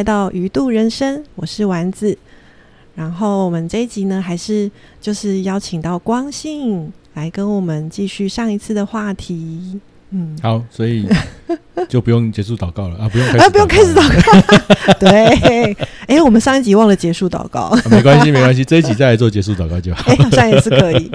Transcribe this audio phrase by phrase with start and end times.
[0.00, 2.16] 来到鱼度人生，我是丸子。
[2.94, 9.78] 然后我们这一集呢，还是就是邀请到光信来跟我们继续上一次的话题。
[10.08, 11.06] 嗯，好，所以
[11.86, 14.94] 就不用结束祷告了啊，不用 啊，不用开始祷告。
[14.98, 20.10] 对，哎，我们上一集忘了结束祷告，没关系，没关系，这一集再来做结束祷告就好。
[20.16, 21.12] 哎上一次可以。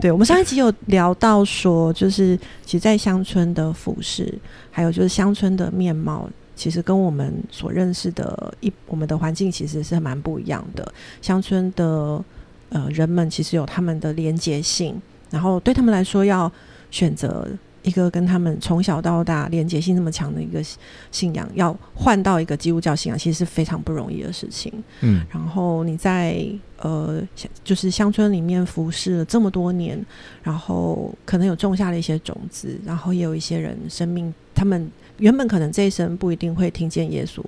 [0.00, 4.36] 对，我们上一集有聊到说，就是其实，在乡村的服饰，
[4.72, 6.28] 还有就是乡村的面貌。
[6.56, 10.92] 其实跟我们所认识的一我们的环境其实是蛮不一样的。
[11.20, 12.24] 乡村的
[12.70, 15.00] 呃人们其实有他们的连结性，
[15.30, 16.50] 然后对他们来说，要
[16.90, 17.48] 选择
[17.82, 20.62] 一个跟他们从小到大连结性这么强的一个
[21.10, 24.72] 信仰，要换到一个基督教信仰，其实是非常不容易的事情。
[25.00, 26.46] 嗯，然后你在
[26.78, 27.20] 呃
[27.62, 30.02] 就是乡村里面服侍了这么多年，
[30.42, 34.90] 然后可能有种下了一些种子，然后也有一些人生命他们。
[35.18, 37.40] 原本可能这一生不一定会听见耶稣，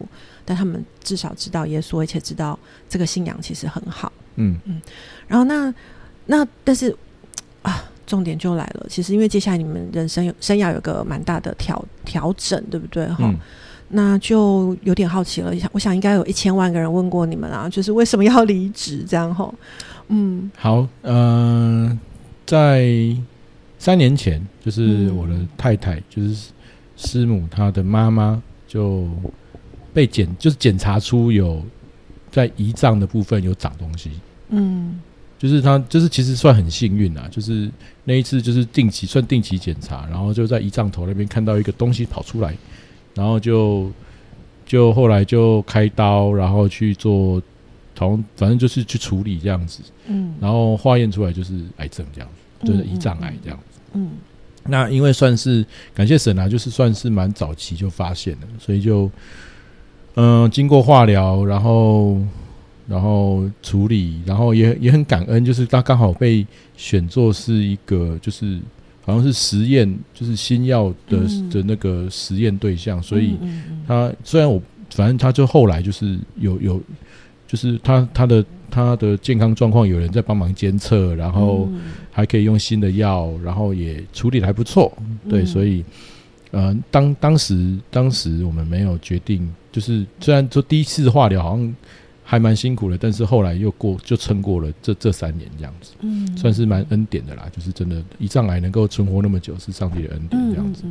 [0.45, 2.57] 但他们至少知道耶稣，而且知道
[2.89, 4.13] 这个信仰其实很好。
[4.37, 4.81] 嗯嗯。
[5.27, 5.75] 然后那
[6.27, 6.97] 那但是
[7.63, 8.87] 啊，重点就来了。
[8.89, 13.05] 其实因为接下来你们人生有生涯有个蛮大的调调整，对不对？
[13.09, 13.35] 哈，
[13.89, 15.53] 那就有点好奇了。
[15.59, 19.35] 想我想应该有一千万个人问过你们啊，就是为什么要离职这样？
[19.35, 19.53] 哈，
[20.07, 20.49] 嗯。
[20.57, 21.99] 好，嗯，
[22.47, 22.89] 在
[23.77, 26.51] 三年前，就是我的太太，就是。
[26.97, 29.09] 师母她的妈妈就
[29.93, 31.63] 被检，就是检查出有
[32.31, 34.11] 在胰脏的部分有长东西。
[34.49, 35.01] 嗯，
[35.39, 37.71] 就是她就是其实算很幸运啊，就是
[38.05, 42.57] 那一次就是定期算定期检查，然后就在胰脏头那边看到一个东西跑出来，
[43.15, 43.91] 然后就
[44.65, 47.43] 就后来就开刀，然后去做，
[47.95, 49.83] 同反正就是去处理这样子。
[50.07, 52.29] 嗯，然后化验出来就是癌症这样
[52.61, 53.81] 子，就是胰脏癌这样子。
[53.95, 54.11] 嗯。
[54.69, 59.11] 那因为算是感谢神啊，就是算是蛮早期就发现了，所以就
[60.15, 62.19] 嗯经过化疗，然后
[62.87, 66.47] 然后处理，然后也也很感恩，就是他刚好被
[66.77, 68.59] 选作是一个就是
[69.05, 71.19] 好像是实验，就是新药的
[71.51, 73.37] 的那个实验对象，所以
[73.87, 74.61] 他虽然我
[74.91, 76.83] 反正他就后来就是有有
[77.47, 78.45] 就是他他的。
[78.71, 81.69] 他的健康状况有人在帮忙监测，然后
[82.11, 84.93] 还可以用新的药，然后也处理的还不错。
[85.29, 85.85] 对，所以，
[86.51, 91.77] 呃，当当时当时我们没有决定，就是虽然说第一次化疗好像
[92.23, 97.49] 还蛮辛苦的，但是后来又过就撑过了这这三年这样子，嗯，算是蛮恩典的啦。
[97.55, 100.85] 就是真的，胰脏癌能够存活那么久，是上帝的恩典这样子。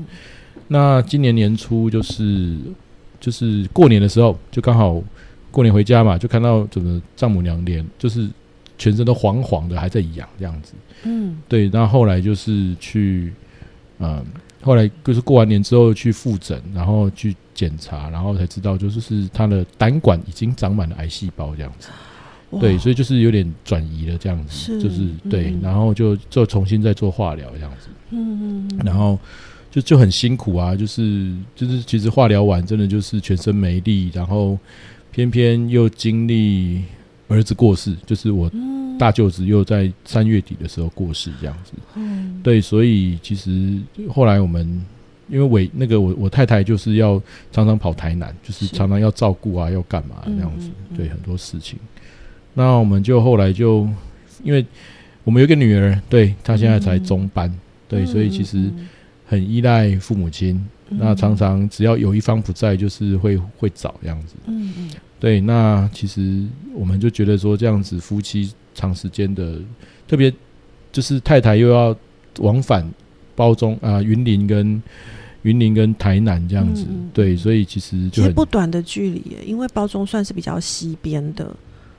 [0.68, 2.58] 那今年年初就是
[3.20, 5.04] 就是过年的时候，就刚好。
[5.56, 8.30] 过年回家嘛，就看到怎么丈母娘脸就是
[8.78, 10.74] 全身都黄黄的，还在痒这样子。
[11.04, 11.70] 嗯，对。
[11.70, 13.32] 那后后来就是去，
[14.00, 14.22] 嗯，
[14.62, 21.88] 后来就是过完年之后去复诊，然后去检查，然后才知道就是是他的胆管已经长满了癌细胞这样子。
[22.60, 27.88] 对，所以就是有点转移了这样子，就是对，然后就就重新再做化疗这样子。
[28.10, 28.80] 嗯嗯。
[28.84, 29.18] 然后
[29.72, 34.60] 就就很辛苦啊，就是就是其实化疗完真的就是全身没力，然后。
[35.16, 36.84] 偏偏又经历
[37.30, 38.52] 儿子过世，就是我
[39.00, 41.72] 大舅子又在三月底的时候过世，这样子。
[41.96, 44.86] 嗯，对，所以其实后来我们
[45.30, 51.80] 因为伟那个我我太太就是要常常跑台南，就是常常要照顾啊，要干嘛这样子，对很多事情。
[52.54, 53.88] 那我们就后来就
[54.44, 54.66] 因为
[55.24, 57.50] 我们有个女儿，对她现在才中班，
[57.88, 58.70] 对，所以其实
[59.26, 60.62] 很依赖父母亲。
[60.90, 64.36] 那常常只要有一方不在，就是会会找这样子。
[64.46, 64.92] 嗯嗯。
[65.20, 69.60] 对，那其实我们就觉得说，这样子夫妻长时间的，
[70.08, 70.32] 特别
[70.92, 71.96] 就是太太又要
[72.40, 72.88] 往返
[73.36, 74.82] 包中啊，云林跟
[75.44, 81.56] 云林跟台南这样子，对，所以其实就不短的距离，因为包中算是比较西边的。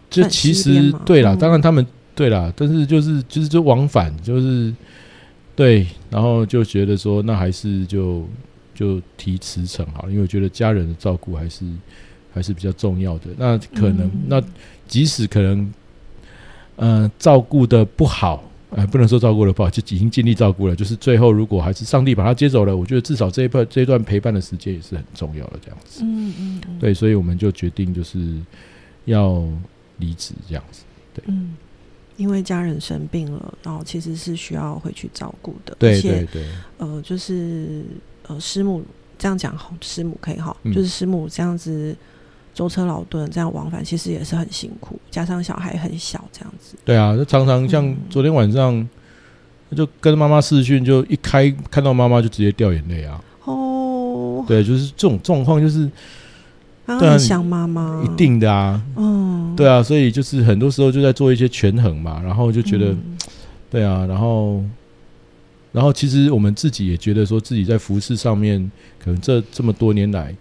[0.08, 1.84] 就其实对啦，当然他们
[2.14, 4.72] 对啦，但是就是就是就往返，就是
[5.56, 8.24] 对，然后就觉得说，那还是就
[8.76, 11.64] 就提辞呈好了，因为我觉得家人的照顾还是。
[12.36, 13.28] 还是比较重要的。
[13.38, 14.42] 那可能，那
[14.86, 15.72] 即使可能，
[16.76, 20.76] 嗯，照顾的不好，哎，不能说照顾的不好，就已经尽力照顾了。
[20.76, 25.58] 就是最后，如果还是上帝把他接走了，我觉得至少这一段这一段陪伴的时间也是很重要的。
[25.62, 28.38] 这样子，嗯嗯，对，所以我们就决定就是
[29.06, 29.42] 要
[29.96, 30.82] 离职这样子。
[31.14, 31.56] 对，嗯，
[32.18, 35.74] 因为家人生病了，然后其实是需要回去照顾的。
[35.78, 36.44] 对对对，
[36.76, 37.82] 呃，就是
[38.28, 38.82] 呃，师母
[39.18, 41.96] 这样讲好，师母可以哈，就是师母这样子。
[42.56, 46.74] 舟车劳顿这样往返，其实也是很辛苦，加上小孩很小，这样子。
[46.86, 48.88] 对啊，就常常像昨天晚上，
[49.76, 53.22] 就跟妈妈视讯，就一开看到妈妈就直接掉眼泪啊。
[53.44, 54.42] 哦。
[54.48, 55.86] 对，就是这种状况，就是
[56.86, 63.18] 很想妈妈，一，定的啊，嗯，对啊，所以就是很多时候就在做一些权衡嘛，然后就觉得，嗯
[63.68, 64.64] 对啊，然后，
[65.76, 68.58] 然后其实我们自己也觉得说自己在服饰上面，
[68.98, 70.34] 可能这这么多年来，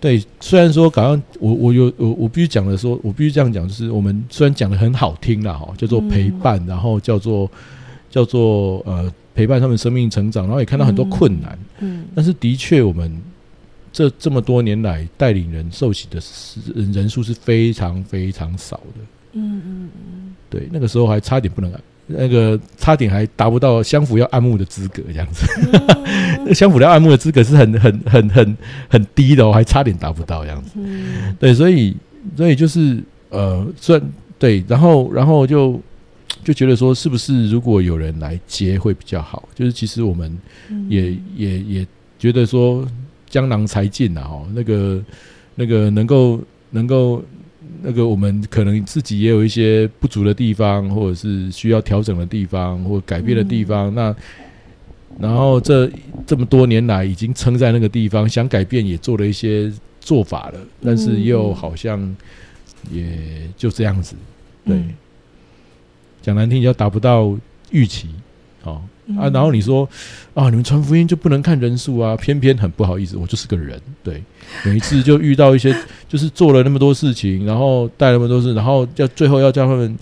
[0.00, 7.48] 对，虽然说刚刚我我有我我必须讲的说，我必须这样讲，就是我们虽然讲的很好听啦，哈，叫做陪伴，然后叫做
[8.10, 13.22] 叫做呃陪伴他们生命成长，然后也看到很多困难，嗯但是的确我们。
[13.96, 16.58] 这这么多年来，带领人受洗的是
[16.92, 19.00] 人数是非常非常少的。
[19.34, 21.80] 嗯嗯嗯对，那个时候还差点不能按，
[22.16, 25.46] 那个差点还达不到相辅要按摩的资格，这样子。
[26.54, 28.56] 相辅要按摩的资格是很很很很
[28.88, 30.72] 很低的哦，还差点达不到这样子。
[30.76, 31.96] 嗯对，所以
[32.36, 35.80] 所以就是呃，虽然对，然后然后就
[36.42, 39.48] 就觉得说，是不是如果有人来接会比较好？
[39.54, 40.36] 就是其实我们
[40.68, 41.86] 嗯，也也也
[42.18, 42.86] 觉得说
[43.28, 45.02] 江郎才尽啊，哦，那个
[45.54, 46.40] 那个能够
[46.70, 47.22] 能够
[47.86, 53.94] 那个我们可能自己也有一些不足的地方，或者是需要调整的地方，或改变的地方。
[53.94, 54.14] 那
[55.20, 55.90] 然后这
[56.26, 59.70] 这么多年来已经撑在那个地方，想改变也做了一些
[60.00, 62.16] 做法了，但是又好像
[62.90, 64.16] 也就这样子，
[64.64, 64.94] 对嗯
[66.22, 67.36] 讲难听叫达不到
[67.70, 68.08] 预期，
[68.62, 68.80] 哦。
[69.18, 69.88] 啊，然后你说
[70.32, 72.16] 啊，你们传福音就不能看人数啊？
[72.16, 74.22] 偏偏很不好意思，我就是个人，对，
[74.64, 75.76] 每一次就遇到一些，
[76.08, 79.96] 就是做了那么多事情，然后带那么多事，然后要最后要叫他们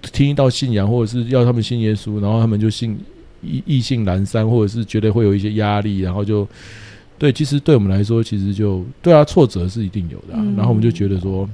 [0.00, 2.98] 听到信仰，或者是要他们信耶稣，然后他们就信
[3.42, 6.48] 意意兴阑珊，或者是觉得会有一些压力，然后就
[7.18, 11.48] 对，其实对我们来说，其实就对啊，挫折是一定有的、啊，嗯然后我们就觉得说。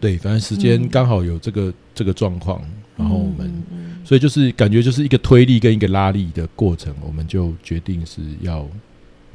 [0.00, 2.60] 对，反正时间嗯刚好有这个、这个状况，
[2.96, 3.62] 然后我们
[4.04, 8.66] 所以就是感觉就是一个推力跟一个拉力的过程，我们就决定是要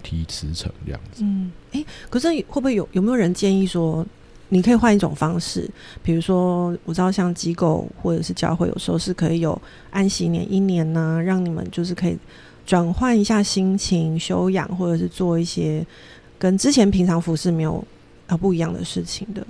[0.04, 1.24] 提辞呈这样子。
[1.24, 4.06] 嗯，哎、可是会不会有有没有人建议说，
[4.50, 5.70] 你可以换一种方式？
[6.02, 9.60] 比如说，我知道像机构或者是教会，有时候是可以有
[9.90, 12.18] 安息年一年呢、让你们就是可以
[12.66, 15.86] 转换一下心情、修养，或者是做一些
[16.38, 17.84] 跟之前平常服饰没有
[18.28, 19.46] 啊不一样的事情的。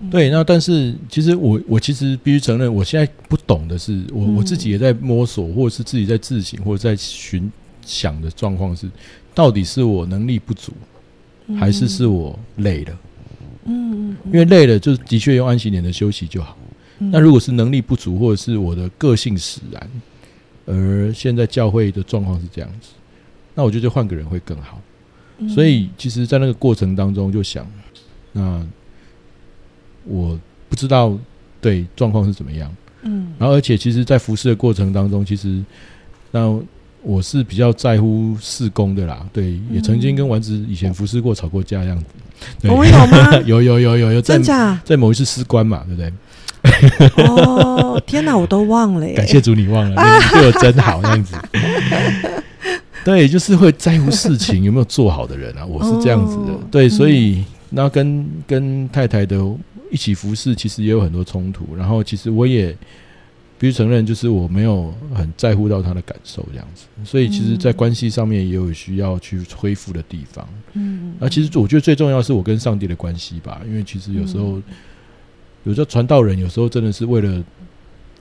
[0.00, 7.50] 嗯对，那但是其实我我其实必须承认，我现在不懂的是，我、嗯我自己也在摸索，或者是自己在自省，或者在寻
[7.82, 8.88] 想的状况是，
[9.34, 10.72] 到底是我能力不足，
[11.58, 12.98] 还是是我累了？
[13.64, 16.56] 嗯嗯，因为累了，就的确用安息年的休息就好。
[16.98, 19.90] 嗯那如果是能力不足，或者是我的个性使然，
[20.66, 22.88] 而现在教会的状况是这样子，
[23.54, 24.80] 那我觉得换个人会更好。
[25.38, 27.70] 嗯所以其实，在那个过程当中，就想，
[28.32, 28.66] 那
[30.06, 30.38] 我
[30.68, 31.16] 不知道
[31.60, 32.70] 对状况是怎么样。
[33.02, 35.62] 嗯，然后，而且其实，在服侍的过程当中，其实
[36.32, 36.58] 那
[37.02, 39.24] 我是比较在乎事工的啦。
[39.32, 42.04] 对，也曾经跟丸子以前服侍过、吵过架这样子。
[42.60, 43.36] 对我们有吗？
[43.46, 44.38] 有有有有有在？
[44.84, 46.12] 在某一次司官嘛，对不对？
[47.24, 49.14] 哦，天哪，我都忘了耶！
[49.14, 51.36] 感谢主，你忘了，你对我真好，这样子。
[53.04, 56.52] 对，就是会在乎事情有没有做好的人啊，我是这样子的。
[56.52, 59.40] 哦对，所以那跟跟太太的
[59.90, 61.74] 一起服侍，其实也有很多冲突。
[61.76, 62.76] 然后，其实我也
[63.58, 66.86] 必须承认，就是我没有很在乎到他的感受这样子。
[67.04, 70.48] 所以，其实，在嗯关系上面也有需要去恢复的地方。
[70.74, 74.62] 嗯，那其实我觉得最重要是我跟上帝的关系吧，因为其实有时候嗯
[75.64, 77.44] 有时候传道人有时候真的是为了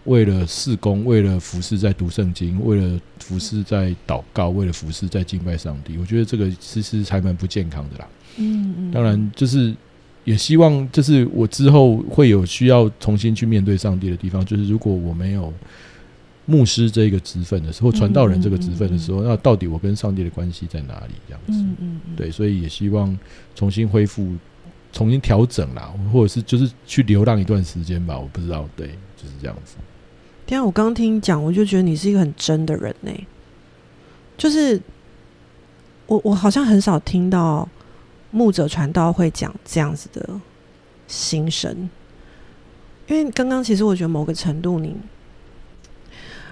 [0.05, 5.97] 为了事工，为了服侍在读圣经，为了服侍在祷告，为了服侍在敬拜上帝。
[5.97, 8.07] 我觉得这个其实还蛮不健康的啦。
[8.37, 9.75] 嗯嗯，当然，就是
[10.25, 14.43] 也希望，就是我之后会有需要重新去面对上帝的地方。
[14.43, 15.53] 就是如果我没有
[16.45, 21.13] 牧师这个职分的时候，传道人这个职分的时候，那到底我跟上帝的关系在哪里？
[21.27, 21.53] 这样子。
[21.79, 23.17] 嗯对，所以也希望
[23.55, 24.35] 重新恢复、
[24.91, 29.75] 重新调整啦，或者是就是去流浪一段时间吧，我不知道，对，就是这样子。
[30.45, 33.11] 天啊，我刚刚听你讲，我就觉得你是一个很真的人呢、
[34.37, 34.79] 就是
[36.07, 37.67] 我我好像很少听到
[38.35, 40.29] 牧者传道会讲这样子的
[41.07, 41.89] 心声，
[43.07, 44.93] 因为刚刚其实我觉得某个程度你，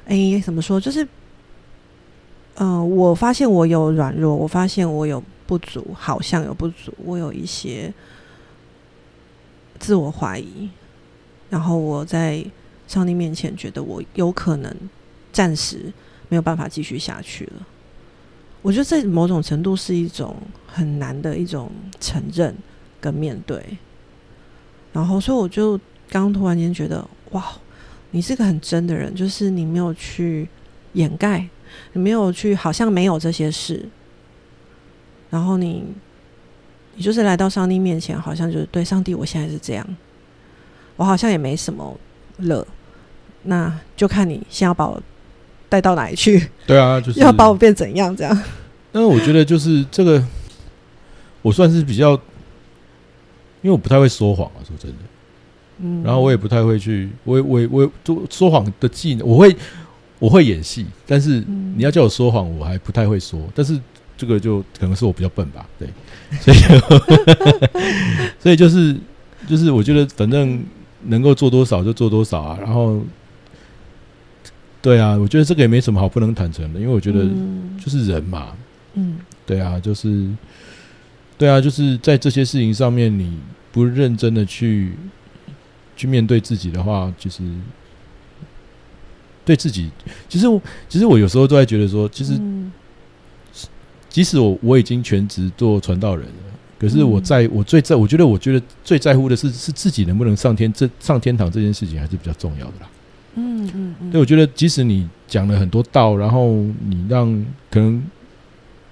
[0.06, 0.80] 哎、怎么说？
[0.80, 1.06] 就是，
[2.56, 7.94] 嗯、我发现我有软弱，我发现我有不足，好像有不足，我有一些
[9.78, 10.70] 自我怀疑，
[11.50, 12.46] 然后我在
[12.88, 14.74] 上帝面前觉得我有可能
[15.34, 15.92] 暂时
[16.30, 17.68] 没有办法继续下去了。
[18.64, 22.56] 我觉得这某种程度是一种很难的一种承认
[23.00, 23.62] 跟面对。
[24.92, 25.80] 然后，所以我就
[26.10, 27.46] 刚突然间觉得，哇，
[28.12, 30.48] 你是个很真的人，就是你没有去
[30.94, 31.48] 掩盖，
[31.94, 33.90] 你没有去好像没有这些事，
[35.30, 35.84] 然后你
[36.96, 39.98] 你就是来到上帝面前，好像就是对上帝，我现在是这样，
[40.96, 42.00] 我好像也没什么
[42.38, 42.66] 了，
[43.42, 45.02] 那就看你先要把我
[45.74, 48.44] 带到哪里去，对啊，就是要把我变怎样这样。
[48.92, 50.24] 那我觉得就是这个，
[51.42, 52.12] 我算是比较，
[53.64, 54.98] 因为我不太会说谎啊，说真的。
[55.80, 59.56] 嗯，然后我也不太会去，我我我做说谎的技能，我会
[60.20, 63.42] 我会演戏，但是嗯你要叫我说谎，我还不太会说。
[63.56, 63.80] 但是
[64.16, 65.90] 这个就可能是我比较笨吧，对，
[66.40, 66.58] 所以
[68.40, 68.96] 所以就是
[69.50, 70.64] 就是我觉得反正
[71.06, 72.60] 能够做多少就做多少啊。
[72.62, 73.02] 然后
[74.84, 77.80] 对啊，我觉得这个也没什么好不能坦诚的，因为我觉得嗯。
[77.80, 78.50] 就是人嘛，
[78.96, 79.18] 嗯。
[79.46, 80.30] 对啊，就是
[81.38, 83.40] 对啊，就是在这些事情上面，你
[83.72, 84.92] 不认真的去
[85.96, 87.42] 去面对自己的话，就是
[89.46, 89.90] 对自己，
[90.28, 92.72] 其实我其实我有时候都在觉得说，其实嗯。
[94.10, 96.34] 即使我我已经全职做传道人了，
[96.78, 97.24] 可是我嗯。
[97.24, 102.90] 在我最在我觉得我觉得最在乎的是是自己能不能上天这上天堂这件事情还是比较重要的啦。
[103.36, 106.54] 嗯嗯嗯，对，我觉得即使你讲了很多道，然后
[106.88, 107.28] 你让
[107.72, 108.04] 可能，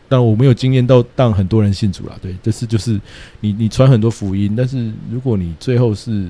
[0.09, 2.15] 但我没有经验到让很多人信主啦。
[2.21, 2.99] 对，这是就是
[3.39, 6.27] 你你传很多福音，但是如果你最后是，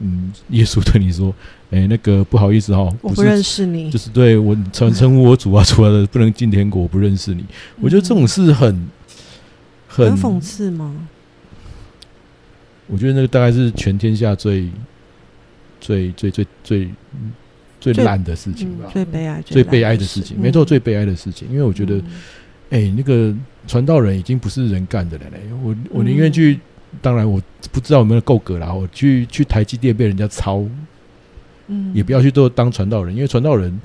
[0.00, 1.34] 嗯，耶稣对你说，
[1.70, 7.44] 哎、那个不好意思哈，我不认识你，就是对我传称呼我主啊主啊的，不能进天国，我不认识你。
[7.80, 8.88] 我觉得这种事很
[9.88, 10.94] 很很讽刺吗？
[12.88, 14.68] 我觉得那个大概是全天下最
[15.86, 16.88] 最最最最
[17.78, 21.46] 最最烂的事情嗯吧，，最悲哀、最悲哀的事情，嗯没错，最悲哀的事情。
[21.48, 22.04] 因为我觉得，嗯。
[22.70, 23.32] 哎、那个
[23.68, 25.38] 传道人已经不是人干的了嘞。
[25.62, 26.18] 我我宁嗯。
[26.18, 26.58] 愿去，
[27.00, 27.40] 当然我
[27.70, 28.74] 不知道有没有够格啦。
[28.74, 30.64] 我去去台积电被人家抄，
[31.68, 31.92] 嗯。
[31.94, 33.80] 也不要去做当传道人，因为传道人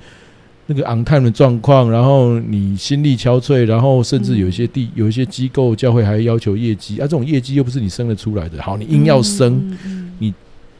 [0.65, 10.33] 那个 on time 的状况，然后你心力憔悴，然后甚至有一些地、有一些机构教会还要求业绩啊，这种业绩又不是你生得出来的，好，你硬要生，嗯嗯嗯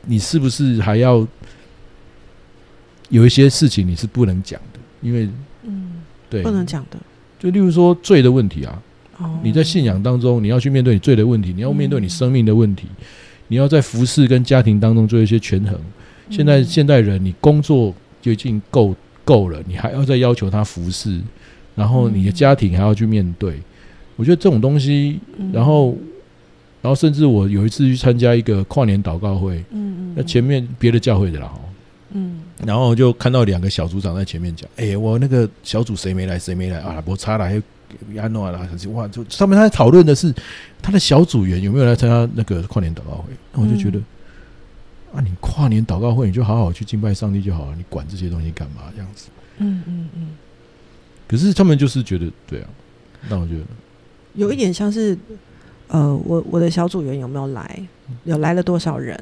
[0.06, 1.26] 你是不是还要
[3.10, 4.80] 有一些事情你是不能讲的？
[5.02, 5.28] 因为
[5.64, 6.98] 嗯，对，不能讲的。
[7.40, 8.82] 就例如说罪的问题啊，
[9.18, 12.88] 哦你在信仰当中，你要去面对你罪的问题，你要面对你嗯生命的问题，
[13.48, 15.78] 你要在服饰跟家庭当中做一些权衡。
[16.30, 21.20] 现在嗯现代人，你工作就已经够够了，你还要再要求他服侍，
[21.76, 23.60] 然后你的嗯家庭还要去面对。
[24.16, 25.98] 我觉得这种东西，嗯然后，
[26.82, 31.60] 然后甚至我有一次去参加一个跨年祷告会，嗯嗯，那前面别的教会的啦，哦
[32.14, 37.02] 嗯然后就看到两个小组长在前面讲：“哎、我那个小组谁没来，谁没来啊？
[37.06, 37.60] 我差了，还
[38.20, 39.08] 安诺啦，哇！
[39.08, 40.32] 就他们在讨论的是
[40.80, 43.34] 他的小组员有没有来参加那个跨年祷告会。
[43.54, 43.98] 那我就觉得，
[45.12, 48.84] 啊，你跨年祷告会你就好好去敬拜上帝就好了，你管这些东西干嘛？
[48.96, 49.30] 这样子。
[49.58, 50.28] 嗯嗯嗯，
[51.28, 52.70] 可是他们就是觉得，对啊，
[53.28, 53.62] 那我觉得，
[54.36, 55.18] 有一点像是，
[55.92, 57.80] 呃，我我的小组员有没有来？
[58.26, 59.18] 有来了多少人？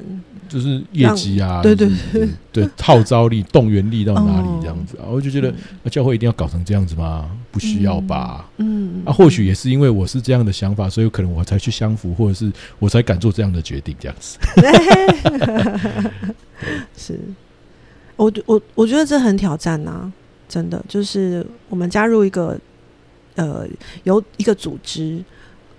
[0.48, 5.06] 就是业绩啊，对对对对，号召力、 动员力到哪里哦这样子啊？
[5.08, 5.52] 我就觉得，
[5.84, 7.30] 那教会一定要搞成这样子吗？
[7.52, 8.48] 不需要吧？
[8.56, 12.50] 嗯啊，或许也是因为我是这样的想法，所以可能我才去相符，或者是
[12.80, 14.38] 我才敢做这样的决定，这样子。
[16.96, 17.18] 是，
[18.16, 20.12] 我我我觉得这很挑战呐、
[20.48, 22.58] 真的就是我们加入一个
[23.36, 23.64] 呃
[24.02, 25.22] 有一个组织，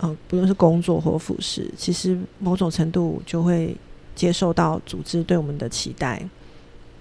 [0.01, 3.77] 呃，不论是工作或服饰，其实某种程度就会
[4.15, 6.27] 接受到组织对我们的期待，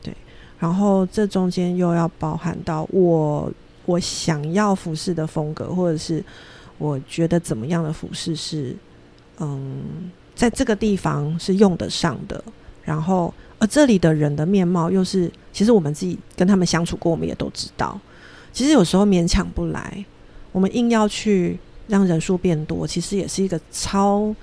[0.02, 0.14] 对，
[0.58, 3.50] 然后这中间又要包含到我
[3.86, 6.22] 我想要服饰的风格，或者是
[6.76, 8.76] 我觉得怎么样的服饰是
[9.38, 12.44] 嗯，在这个地方是用得上的，
[12.84, 17.98] 然后而这里的人的面貌又是，其实我们自己跟他们相处过，我们也都知道。
[18.52, 20.04] 其实有时候勉强不来，
[20.52, 21.58] 我们硬要去
[21.90, 24.34] 让人数变多，其实也是一个超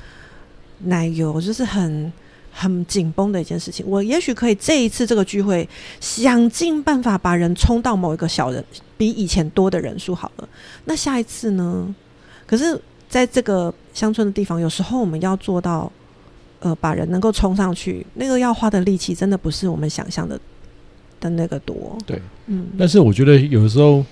[0.80, 2.14] 奶油，就是很
[2.52, 3.84] 很紧绷的一件事情。
[3.88, 5.68] 我也许可以这一次这个聚会，
[6.00, 8.64] 想尽办法把人冲到某一个小人
[8.98, 10.50] 比以前多的人数好了。
[10.86, 11.96] 那下一次呢？
[12.46, 15.92] 可是在这个乡村的地方，有时候我们要做到。
[16.60, 20.40] 呃，把人能够冲上去，那个要花的力气真的不是我们想象的
[21.20, 21.96] 的那个多。
[22.04, 24.04] 对，嗯，但是我觉得有时候，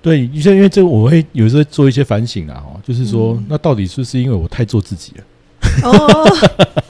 [0.00, 5.24] 对，因为因为这个我会有时候做一些反省啊，哦，就是说，嗯那到底是不是因为我太做自己了？
[5.82, 6.24] 哦，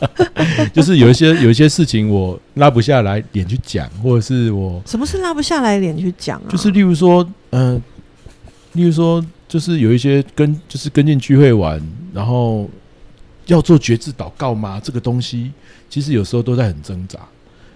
[0.73, 6.49] 就是有一些有一些事情我拉不下来脸去讲，或者是我 什么是拉不下来脸去讲啊？
[6.51, 7.81] 就是例如说，嗯、
[8.75, 11.81] 例如说，就是有一些跟就是跟进聚会玩，
[12.13, 12.69] 然后
[13.47, 14.79] 要做觉知祷告吗？
[14.83, 15.51] 这个东西
[15.89, 17.19] 其实有时候都在很挣扎。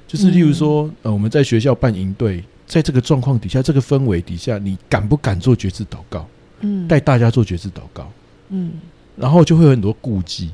[0.07, 6.27] 就是例如说，呃，我们在学校办营队，在这个状况底下，这个氛围底下，你敢不敢做觉知祷告？
[6.61, 6.89] 嗯。
[6.89, 8.11] 带大家做觉知祷告？
[8.49, 8.73] 嗯，
[9.15, 10.51] 然后就会有很多顾忌，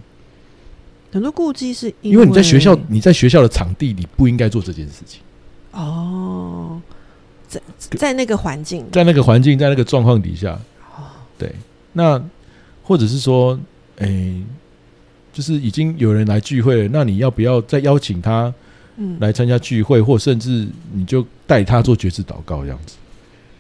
[1.12, 5.20] 很多顾忌是因为你在学校，你在学校的场地里不应该做这件事情。
[5.70, 6.80] 哦，
[7.46, 10.58] 在在那个环境，在那个环境，在那个状况底下，
[11.38, 11.54] 对，
[11.92, 12.20] 那
[12.82, 13.58] 或者是说，
[13.98, 14.34] 哎，
[15.32, 18.52] 就是已经有人来聚会了，那你要不要再邀请他，
[18.99, 22.97] 嗯，来参加聚会，或甚至你就带他做绝志祷告这样子。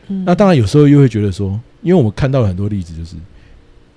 [0.08, 3.16] 嗯，那当然有时候又会觉得说，因为我们看到了很多例子，就是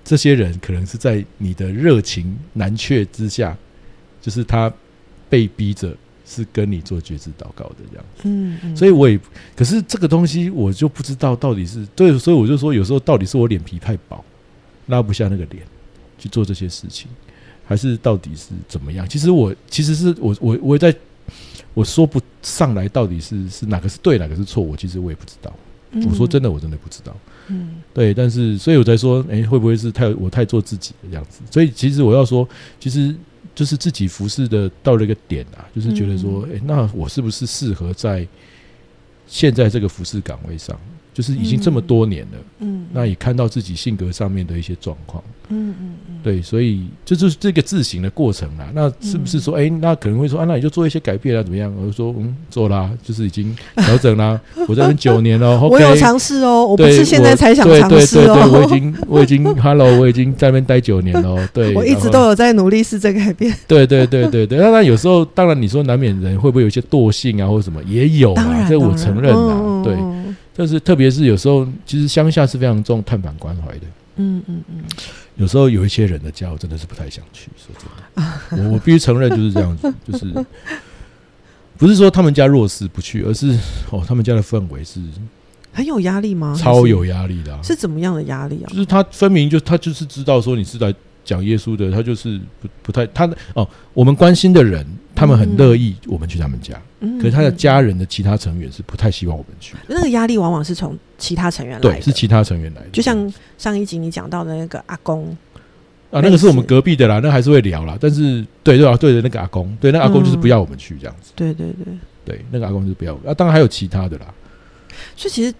[0.03, 3.57] 这些人可能是在你的热情难却之下，
[4.21, 4.71] 就是他
[5.29, 5.95] 被逼着。
[6.23, 9.19] 是跟你做觉知祷告的这样子，嗯，所以我也，
[9.53, 14.23] 可是这个东西我就不知道到底是对，所以我就说有时候到底是我脸皮太薄，
[14.85, 15.61] 拉不下那个脸
[16.17, 17.09] 去做这些事情，
[17.65, 19.05] 还是到底是怎么样？
[19.09, 20.95] 其实我其实是我我我在
[21.73, 25.53] 我说不上来到底是是哪个是对哪个是错，我其实我也不知道。
[26.07, 27.15] 我说真的，我真的不知道。
[27.47, 31.41] 嗯，对，但是所以我在说，哎，会不会是太我太做自己的这样子？
[31.51, 32.47] 所以其实我要说，
[32.79, 33.15] 其实。
[33.53, 38.25] 就是自己服侍的到了一个点啊，就是觉得说，哎，那我是不是适合在
[39.27, 40.79] 现在这个服侍岗位上？
[41.13, 48.69] 就是已经这么多年了，嗯，那也看到自己性格上面的一些状况，嗯嗯嗯，对，所以这就是这个自省的过程啦。
[48.73, 51.69] 那是不是说，哎，那可能会说啊，那你就做一些改变啊，怎么样？
[51.77, 54.39] 我就说，嗯，做啦，就是已经调整啦。
[54.69, 63.53] 我这边九年了， 我有尝试哦，我不是现在才想尝试哦，我已经我已经 Hello，我已经在那边待九年了， 对，我一直都有在努力试着改变。
[63.67, 69.93] 对对对对对，当然有时候，当然你说难免人会不会有一些惰性啊，或者什么也有啊，这我承认啊，对。
[70.55, 73.87] 但是，特别是有时候，其实乡下是非常重探访关怀的。
[74.17, 74.83] 嗯嗯嗯。
[75.37, 77.49] 有时候有一些人的家，我真的是不太想去。
[77.55, 80.45] 说真的， 我我必须承认就是这样子，就是
[81.77, 83.57] 不是说他们家弱势不去，而是
[83.89, 84.99] 哦，他们家的氛围是
[85.71, 86.55] 很有压力吗？
[86.59, 87.57] 超有压力的。
[87.63, 88.67] 是怎么样的压力啊？
[88.69, 90.93] 就是他分明就他就是知道说你是在。
[91.23, 96.79] 讲耶稣的，他就是不不太他哦，我们关心的人，他们很乐意我们去他们家，
[97.19, 99.75] 可是他的家人的其他成员是不太希望我们去。
[99.87, 102.89] 那个压力往往是从其他成员来，对，是其他成员来的。
[102.91, 105.25] 就像上一集你讲到的那个阿公
[106.09, 107.95] 啊，那个是我们隔壁的啦，那还是会聊啦。
[108.01, 111.31] 但是对对啊，对的那个阿公，对那阿公就是不要我们去这样子。
[111.35, 111.93] 对对对
[112.25, 113.33] 对，那个阿公就是不要啊。
[113.35, 114.33] 当然还有其他的啦。
[115.15, 115.53] 所以其实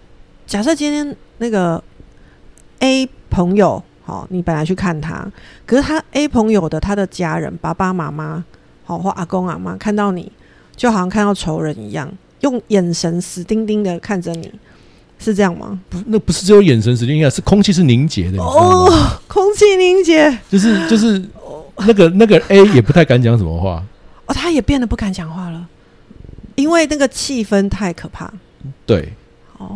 [0.44, 1.82] 假设今天那个
[2.80, 3.82] A 朋友。
[4.04, 5.24] 好，你本来去看他，
[5.64, 8.44] 可是他 A 朋友的他的家人爸爸妈妈，
[8.84, 10.30] 好或阿公阿妈看到你，
[10.74, 14.52] 就好像看到仇人一样，用眼神死盯盯的看着你，
[15.18, 15.78] 是这样吗？
[15.88, 18.90] 不，那不是只有眼神死盯盯，是空气是凝结的，哦，
[19.28, 21.22] 空气凝结，就是就是
[21.86, 23.82] 那个那个 A 也不太敢讲什么话，
[24.26, 25.64] 哦，他也变得不敢讲话了，
[26.56, 28.32] 因为那个气氛太可怕。
[28.84, 29.12] 对，
[29.58, 29.68] 哦。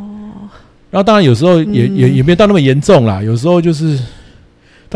[0.88, 3.98] 然后当然有时候也也也没有到那么严重啦，有时候就是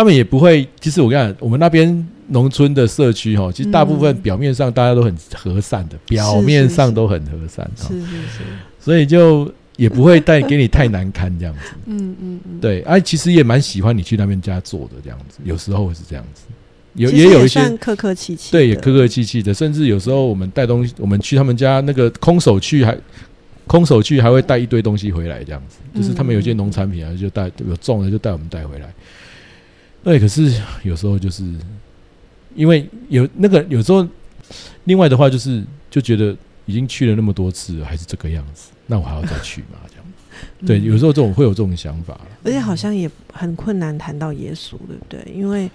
[0.01, 0.67] 他们也不会。
[0.81, 8.39] 其实我跟你讲，我们那边农村的社区哈，其实大部分表面上大家都很和善的，表面上都很和善，是是是，
[8.81, 11.61] 所以就也不会带给你太难堪这样子。
[11.85, 16.45] 嗯嗯嗯，对，哎，其实也蛮喜欢你去那边家做的这样子，有时候是这样子，
[16.95, 22.97] 有也有一些客客气气，对，也客客气气的，甚至有时候我们带东西，我们去他们家那个空手去还。
[23.67, 28.93] 空手去还会带一堆东西回来，这样子，就是他们有些农产品啊，就带有种的就带我们带回来。
[30.03, 31.45] 对，可是有时候就是
[32.55, 34.07] 因为有那个有时候，
[34.85, 36.37] 另外的话就是就觉得
[36.67, 39.79] 已经去了那么多次，还是这个样子，那我还要再去嘛？
[39.89, 40.05] 这样，
[40.67, 45.33] 对，有时候这种会有这种想法，而且好像也很困难谈到耶稣，对不对？
[45.35, 45.71] 因为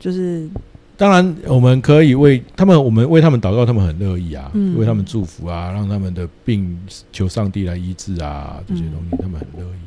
[0.00, 0.48] 就是。
[0.96, 6.76] 当然，我们可以为他们，我们为他们祷告，他们很乐意啊，为他们祝福啊，让他们的病
[7.12, 9.78] 求上帝来医治啊，这些东西他们很乐意。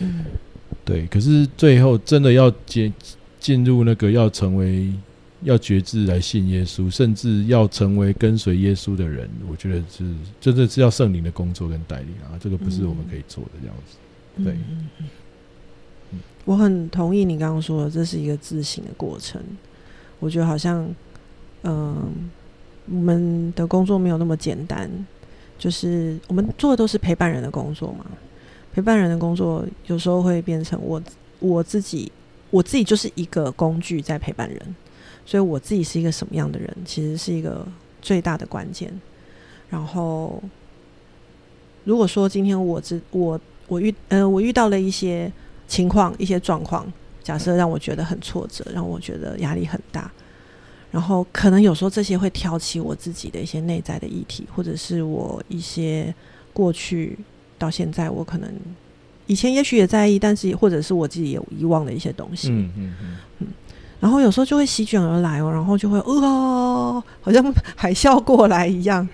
[0.00, 0.26] 嗯，
[0.84, 1.06] 对。
[1.06, 2.92] 可是最后真的要进
[3.48, 4.92] 进入那个要成为
[5.42, 10.04] 要觉知来信耶稣，甚至要成为跟随耶稣的人，我觉得是
[10.38, 13.96] 真的是要圣灵的工作跟带领啊，这个不是我们可以做的这样子。
[14.44, 14.54] 对，
[16.44, 19.42] 我很同意你刚刚说的，这是一个自省的过程。
[20.20, 20.86] 我觉得好像，
[21.62, 22.12] 嗯，
[22.84, 24.90] 我们的工作没有那么简单，
[25.58, 28.04] 就是我们做的都是陪伴人的工作嘛。
[28.74, 31.02] 陪伴人的工作有时候会变成我
[31.38, 32.12] 我自己，
[32.50, 34.76] 我自己就是一个工具在陪伴人，
[35.26, 37.66] 所以我自己是一个什么样的人，其实是一个
[38.00, 38.92] 最大的关键。
[39.68, 40.42] 然后，
[41.84, 45.30] 如果说今天我知我我遇呃我遇到了一些
[45.66, 46.90] 情况一些状况。
[47.20, 50.10] 假设让我觉得很挫折，让我觉得压力很大，
[50.90, 56.14] 然后可能有时候这些会挑起我自己的一些内在的议题，或者是我一些
[56.54, 57.18] 过去
[57.58, 58.50] 到现在我可能
[59.28, 62.48] 以前也许也在意，但是或者是我自己也遗忘的一些东西。
[62.50, 62.94] 嗯嗯
[63.38, 63.46] 嗯，
[64.00, 69.08] 然后有时候就会席卷而来哦，然后就会哦，好像 海啸过来一样。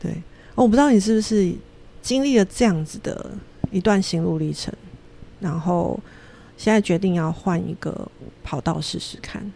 [0.00, 0.12] 对，
[0.54, 1.52] 哦，我不知道你是不是
[2.00, 3.30] 经历了这样子的
[3.72, 4.72] 一段心路历程，
[5.40, 5.98] 然后
[6.56, 8.08] 现在决定要换一个
[8.44, 9.50] 跑道试试看。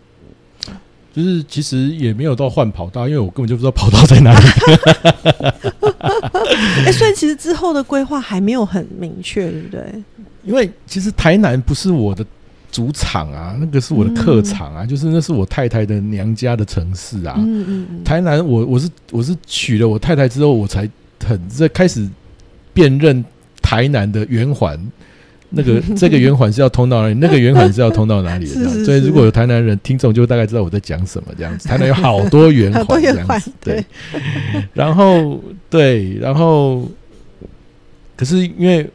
[1.12, 4.46] 就是其实也没有到换跑道，因为我根本就不知道跑道在哪里。
[6.86, 10.02] 哎，所以其实之后的规划还没有很明确，对不对？
[10.44, 12.24] 因为其实台南不是我的
[12.72, 17.34] 主场啊，那个是我的客场啊，就是那是我太太的娘家的城市啊。
[17.38, 18.04] 嗯嗯嗯。
[18.04, 20.88] 台南，我我是我是娶了我太太之后，我才
[21.24, 22.08] 很在开始
[22.72, 23.22] 辨认
[23.60, 24.80] 台南的圆环。
[25.50, 27.14] 那个 这个圆环是要通到哪里？
[27.14, 28.54] 那个圆环是要通到哪里的？
[28.54, 31.28] 这样，所以如果有台南人听众，就大概知道我在讲什么。
[31.36, 33.52] 这样子，台南有好多圆环，这样子。
[33.60, 33.84] 对，
[34.72, 36.88] 然后对，然后
[38.16, 38.88] 可是因为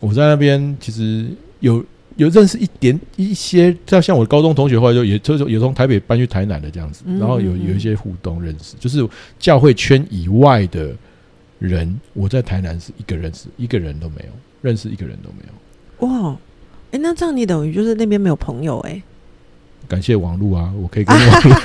[0.00, 1.26] 我在那边，其实
[1.60, 1.84] 有
[2.16, 9.06] 有认识一点一些，像像我的高中同学，后来就也就是也从台北搬去台南的这样子，然后有有一些互动认识，就是
[9.38, 10.94] 教会圈以外的
[11.58, 14.30] 人，我在台南是一个认识一个人都没有，
[14.62, 15.52] 认识一个人都没有。
[16.00, 16.36] 哇，
[16.92, 19.02] 哎，那这样你等于就是那边没有朋友哎？
[19.88, 21.56] 感谢网络啊，我可以跟网络，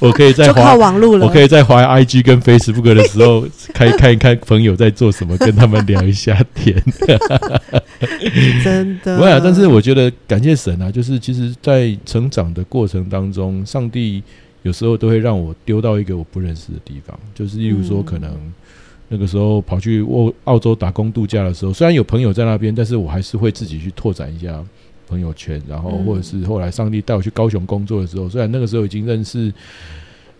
[0.08, 6.82] 我可以在靠网络了，我可以在滑 IG 跟 Facebook 的时候，开看一看朋友在做什么，跟他们聊一下天。
[8.64, 14.22] 真的，不啊，但是我觉得感谢神啊，就是其实，在成长的过程当中，上帝
[14.62, 18.34] 有时候都会让我丢到一个我不认识的地方，就是例如说可能。
[19.14, 24.60] 那个时候跑去澳澳洲打工度假的时候，虽然有朋友在那边，但是我还是会自己去拓展一下
[25.06, 25.62] 朋友圈。
[25.68, 29.54] 然后或者是后来上帝带我去高雄工作的时候，虽然那个时候已经认识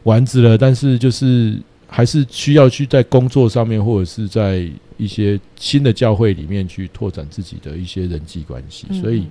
[0.03, 1.57] 丸子了，但是就是
[1.87, 8.89] 还是需要去在工作上面，或者是在一些新的教会里面去拓展自己的一些人际关系。
[9.01, 9.29] 所以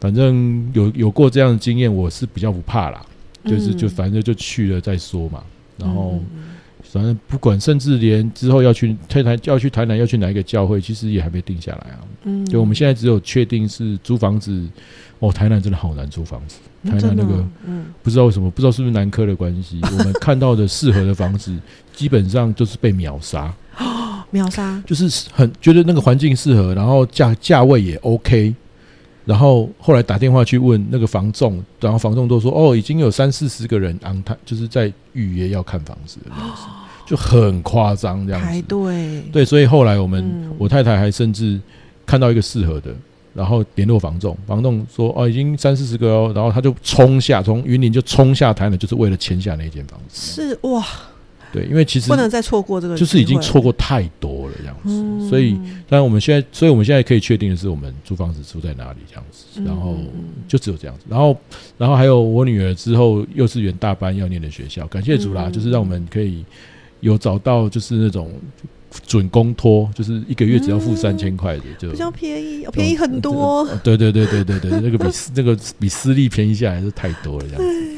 [0.00, 3.06] 反正有有过这样的经验，我是比较不怕啦，
[3.44, 5.44] 就是就反正就去了再说嘛。
[5.78, 6.20] 然后。
[6.82, 11.98] 反正不管，甚至连之后要去台台要去台南要去哪一个教会，其实也还没定下来啊。
[12.24, 14.66] 嗯，对我们现在只有确定是租房子。
[15.18, 16.58] 哦，台南真的好难租房子。
[16.84, 21.56] 台南那个，嗯，不知道为什么，不知道是不是南科的关系， 我们看到的适合的房子
[21.94, 23.50] 基本上就是被秒杀。
[24.30, 28.54] 秒杀，就是很觉得那个环境适合，然后价价位也 OK，
[29.26, 36.62] 然后后来打电话去问那个房仲，然后房仲都说哦，已经有三四十个人昂他就是在预约要看房子的样子。
[37.04, 39.22] 就很夸张这样子，排队。
[39.30, 41.60] 对，所以后来我们我太太还甚至
[42.04, 42.90] 看到一个适合的，
[43.32, 50.42] 然后联络房仲，房仲说哦已经三四十个哦，然后他就冲下从云林就冲下台了，就是为了签下那间房子。
[50.42, 50.84] 是哇，
[51.56, 55.28] 对，因为其实不能再错过这个，就是已经错过太多了这样子。
[55.28, 55.54] 所以，
[55.88, 59.96] 当然我们现在，所以我们现在可以确定的是，我们租房子住在哪里这样子，然后
[60.46, 61.04] 就只有这样子。
[61.08, 61.36] 然后，
[61.78, 66.44] 然后还有我女儿之后幼稚园大班要念的学校，感谢主啦，就是让我们可以。
[67.00, 68.32] 有找到就是那种
[69.06, 73.68] 准公托，就是一个月只要付三千块的，就比较便宜，便宜很多。
[73.84, 77.95] 对对对对对对，那个比那个比私立便宜下来是太多了，这样子。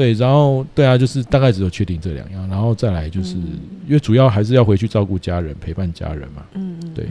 [0.00, 6.42] 对，然后对啊，就是大概只有确定这两样，然后再来就是因为主要还是要回去照顾家人，陪伴家人嘛。
[6.54, 6.94] 嗯嗯。
[6.94, 7.06] 对，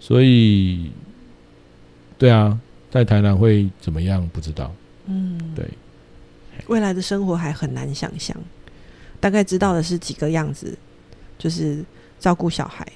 [0.00, 0.90] 所以
[2.16, 2.58] 对啊，
[2.90, 4.26] 在台南会怎么样？
[4.32, 4.72] 不知道。
[5.04, 5.38] 嗯。
[5.54, 5.68] 对。
[6.68, 8.34] 未来的生活还很难想象。
[9.20, 10.74] 大概知道的是几个样子，
[11.36, 11.84] 就是
[12.18, 12.86] 照顾小孩，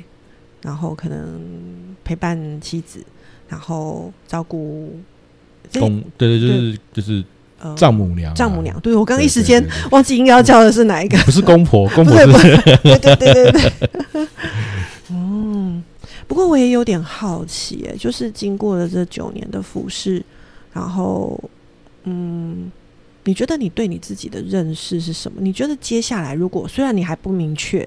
[0.62, 1.38] 然后可能
[2.02, 3.04] 陪伴妻子，
[3.46, 4.98] 然后照顾
[5.74, 7.24] 公，对对，就是就是
[7.76, 8.78] 丈母娘，丈母娘。
[8.80, 13.72] 对我刚一时间忘记应该要叫的是哪一个，不是公婆， 公婆是，对对对对对。
[15.10, 15.82] 嗯，
[16.26, 20.24] 不过我也有点好奇，哎，就是经过了这九年的服侍，
[20.72, 21.38] 然后
[22.04, 22.70] 嗯。
[23.24, 25.38] 你觉得你对你自己的认识是什么？
[25.42, 27.86] 你觉得接下来如果虽然你还不明确，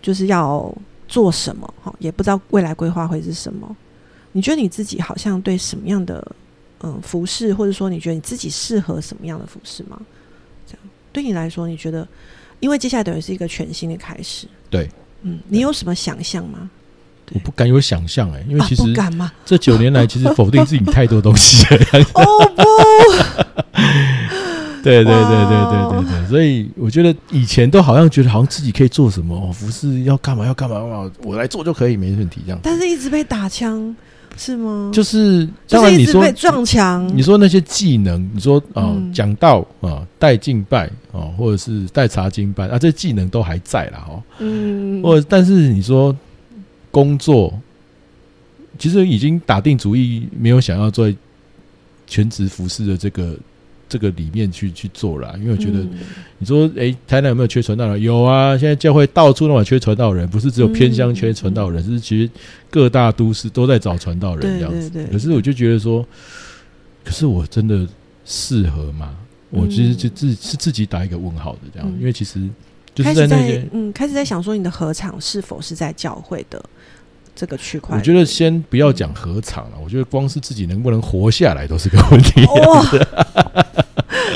[0.00, 0.74] 就是要
[1.06, 3.76] 做什么，哈，也不知道未来规划会是什么？
[4.32, 6.26] 你觉得你自己好像对什么样的
[6.82, 10.00] 嗯服饰，或者说你觉得你自己适合什么样的服饰吗？
[10.66, 10.80] 这样
[11.12, 12.06] 对你来说，你觉得
[12.60, 14.88] 因为接下来等于是一个全新的开始，对，
[15.22, 16.70] 嗯，你有什么想象吗？
[17.34, 18.82] 我不敢有想象哎，因为其实？
[19.46, 21.78] 这九年来，其实否定自己太多东西了。
[22.12, 22.22] 哦
[22.54, 22.62] 不，
[24.82, 32.60] 对对对对对对对，所以我觉得以前都好像觉得好像自己可以做什么哦，服饰要干嘛要干嘛嘛，我来做就可以没问题这样。
[32.62, 33.94] 但是一直被打枪
[34.36, 34.90] 是吗？
[34.92, 44.22] 就是当然你说被撞墙，你说那些技能，你说啊讲道啊带敬拜啊，或者是带查经拜啊，这技能都还在了哈。
[44.38, 46.16] 嗯，或但是你说。
[46.94, 47.58] 工作
[48.78, 51.10] 其实已经打定主意，没有想要做
[52.06, 53.34] 全职服饰的这个
[53.92, 55.90] 这个里面去去做了，因为我觉得嗯
[56.38, 58.00] 你说，哎，台南有没有缺传道人？
[58.00, 62.30] 有啊，现在教会到处都有缺传道人，不是只有偏乡缺传道人，是其实
[62.70, 64.88] 各大都市都在找传道人对这样子。
[64.88, 66.02] 对对可是我就觉得说，
[67.04, 67.86] 可是我真的
[68.24, 69.14] 适合吗？
[69.50, 72.40] 我其实就自是自己打一个问号的这样，嗯因为其实
[72.94, 76.64] 就是在在那些，嗯，开始在想说你的合场是否是在教会的
[77.36, 77.96] 这个区块？
[77.96, 82.44] 我觉得先不要讲合场了，我觉得光是自己能不能活下来都是个问题。
[82.46, 82.82] 哇，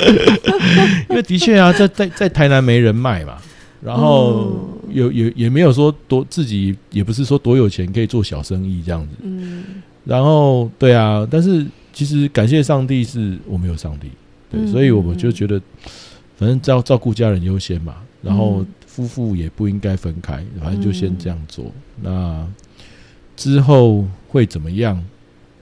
[1.10, 3.36] 因为的确啊，在在在台南没人脉嘛，
[3.82, 4.72] 然后嗯。
[4.92, 9.64] 有也也没有说多自己也不是说多有钱可以做小生意这样子，嗯。
[10.04, 14.08] 然后对啊，但是其实感谢上帝是我没有上帝，
[14.50, 14.68] 对，嗯。
[14.68, 15.60] 所以我们就觉得
[16.36, 18.66] 反正照照顾家人优先嘛，然后嗯。
[18.86, 21.70] 夫妇也不应该分开，反正就先这样做。
[22.00, 22.46] 那
[23.36, 25.04] 之后会怎么样？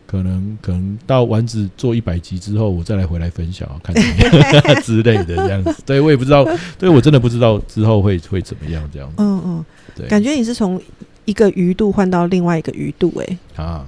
[0.07, 5.75] 可能可能到丸子做一百集之后，我再来回来分享，看怎么样之类的这样子。
[5.85, 6.47] 对我也不知道，
[6.79, 9.15] 对我真的不知道之后会会怎么样这样子。
[9.19, 9.65] 嗯嗯，
[9.97, 10.81] 对，感觉你是从
[11.25, 13.87] 一个鱼肚换到另外一个鱼肚，哎，啊，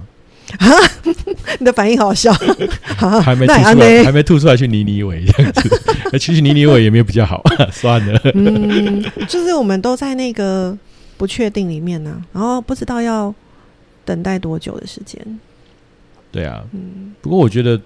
[1.59, 2.31] 你的反应好笑，
[2.97, 5.69] 啊 还没吐出来，还没吐出来去泥泥尾这样子。
[6.19, 8.19] 其实泥泥尾也没有比较好，算了。
[8.33, 10.75] 嗯，就是我们都在那个
[11.17, 13.33] 不确定里面呢、然后不知道要
[14.03, 15.39] 等待多久的时间。
[16.37, 17.81] 对啊，嗯不过我觉得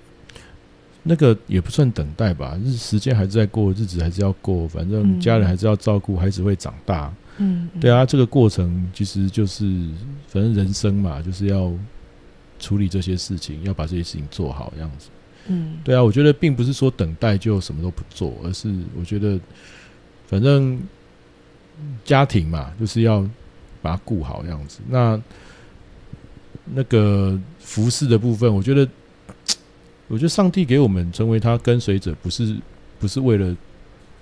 [1.04, 7.12] 那个也不算等待吧，日时间还是在过，日子还是要过，反正嗯家人还是要照顾，孩子会长大。
[7.38, 9.64] 嗯，对啊，这个过程其实就是
[10.28, 11.72] 反正人生嘛，就是要
[12.60, 15.10] 处理这些事情，要把这些事情做好，这样子。
[15.48, 19.40] 嗯，对啊，我觉得并不是说等待就什么都不做，而是我觉得
[20.28, 20.80] 反正
[22.04, 23.22] 家庭嘛，就是要
[23.82, 24.82] 把它顾好这样子。
[24.88, 25.20] 那
[26.66, 28.88] 那个服饰的部分，我觉得，
[30.08, 32.56] 我觉得上帝给我们成为他跟随者，不是
[33.00, 33.56] 不是为了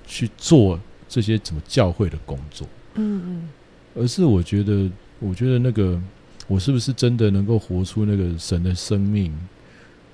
[0.05, 3.49] 去做这些怎么教会的工作，嗯嗯
[3.95, 5.99] 而是我觉得，我觉得那个
[6.47, 9.33] 我是不是真的能够活出那个神的生命，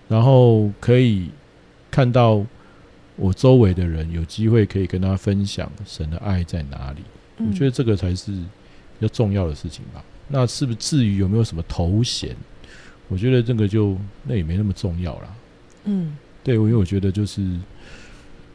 [0.07, 1.29] 然后可以
[1.91, 2.45] 看到
[3.15, 7.01] 我周围的人有机会可以跟他分享神的爱在哪里。
[7.37, 10.03] 嗯，我觉得这个才是比较重要的事情吧。
[10.27, 12.35] 那是不是至于有没有什么头衔？
[13.07, 15.35] 我觉得这个就那也没那么重要啦。
[15.83, 17.59] 嗯对，因为我觉得就是，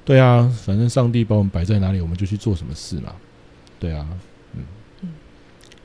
[0.04, 3.14] 对啊，反正上帝把我们摆在哪里，我们就去做什么事嘛。
[3.78, 4.06] 对啊，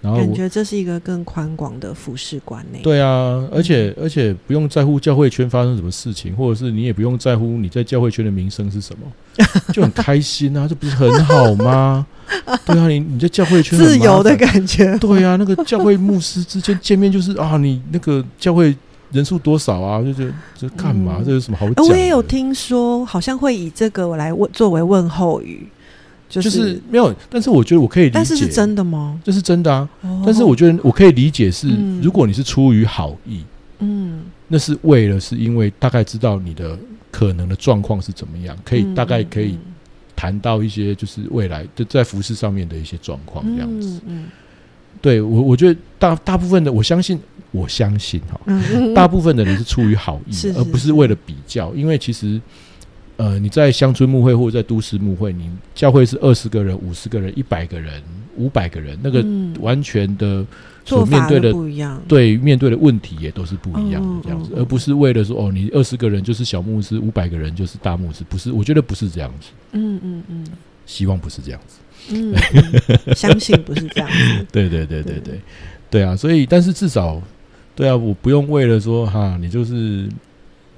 [0.05, 12.05] 然后感觉这是一个更宽广的服饰观呢。，对啊，而且而且不用在乎教会圈发生什么事情，或者是你也不用在乎你在教会圈的名声是什么，就很 开心啊，这不是很好吗？
[12.65, 14.95] 对啊，你你在教会圈自由的感觉。
[14.99, 18.75] 对啊，那个教会牧师之间见面就是啊，你那个教会
[19.11, 20.01] 人数多少啊？
[20.03, 21.15] 就觉得这干嘛？
[21.19, 21.65] 嗯这有什么好？
[21.77, 25.67] 我也有听说，好像会以这个来问作为问候语，
[26.41, 29.19] 就就是没有，但是我觉得我可以理解，但是是真的吗？
[29.23, 29.87] 这是真的啊。
[30.01, 33.43] 哦但是我觉得我可以理解是，嗯如果你是出于好意，
[33.79, 36.77] 嗯那是为了是因为大概知道你的
[37.11, 39.57] 可能的状况是怎么样，可以大概可以
[40.15, 43.99] 谈到一些就是未来就在服饰上面的一些状况这样子。
[44.05, 44.25] 嗯
[45.01, 47.19] 对我，我觉得大大部分的我相信，
[47.51, 48.39] 我相信哈，
[48.95, 51.71] 大部分的人是出于好意 是，是而不是为了比较。
[51.75, 52.41] 因为其实，
[53.17, 58.01] 呃，你在乡村牧会或者在都市牧会，你教会是二十个人、五十个人、一百个人、
[58.35, 60.45] 五百个人，那个嗯完全的
[60.83, 62.01] 所面对的不一样。
[62.07, 68.51] 对面对的问题也都是不一样嗯的这样子，嗯嗯而不是为了说哦，你二十个人就是小牧师，五百个人就是大牧师，不是？
[68.51, 70.45] 我觉得不是这样子，嗯嗯嗯
[70.85, 71.77] 希望不是这样子。
[72.13, 74.45] 嗯，嗯相信不是这样子。
[74.51, 75.39] 对对对对对，
[75.89, 77.21] 对啊，所以但是至少，
[77.75, 80.07] 对啊，我不用为了说哈，你就是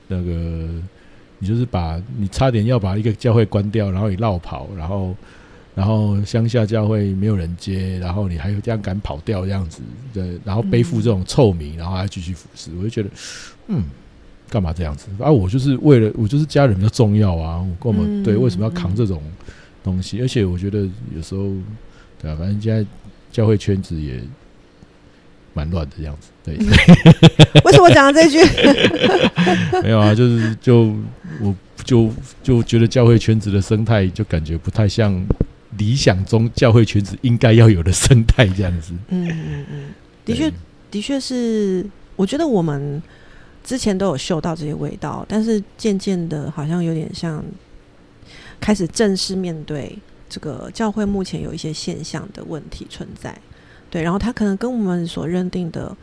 [0.08, 0.70] 那个，
[1.40, 5.16] 你就是把你差点要把一个教会关掉，然后你绕跑，然后
[5.76, 9.82] 然后乡下教会没有人接，然后你还有这样敢跑掉这样子，
[10.14, 13.10] 对，然后背负这种臭名，然后还继续服侍，我就觉得，
[13.68, 13.84] 嗯。
[14.50, 15.30] 干嘛这样子啊？
[15.30, 18.38] 我就是为了我就是家人比较重要啊，我干嘛、嗯对？
[18.38, 19.22] 为什么要扛这种
[19.84, 20.22] 东西？
[20.22, 21.52] 而且我觉得有时候，
[22.22, 22.90] 对啊，反正现在
[23.30, 24.22] 教会圈子也
[25.58, 26.56] 蛮乱的这样子，对，
[27.66, 28.38] 为什么讲这句？
[29.82, 30.94] 没有啊，就是就
[31.42, 32.12] 我就
[32.44, 35.20] 就觉得教会圈子的生态就感觉不太像
[35.78, 38.94] 理想中教会圈子应该要有的生态这样子。
[39.10, 39.84] 嗯嗯嗯，
[40.24, 40.52] 的确，
[40.92, 41.84] 的确是，
[42.16, 43.02] 我觉得我们
[43.64, 47.44] 之前都有嗅到这些味道，但是渐渐的，好像有点像
[48.60, 49.98] 开始正式面对
[50.30, 53.36] 这个教会目前有一些现象的问题存在。
[53.90, 55.96] 对，然后他可能跟我们所认定的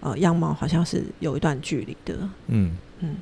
[0.00, 2.18] 呃样貌好像是有一段距离的。
[2.48, 3.16] 嗯嗯，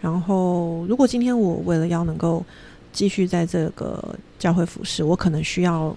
[0.00, 2.44] 然后如果今天我为了要能够
[2.92, 5.96] 继续在这个教会服饰，我可能需要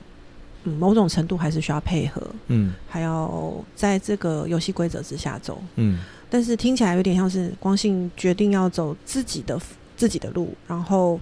[0.64, 5.62] 嗯某种程度还是需要配合，嗯还要在这个游戏规则之下走。
[5.76, 6.00] 嗯
[6.30, 9.58] 但是听起来有点像是光信决定要走自己的
[9.96, 11.20] 自己的路，然后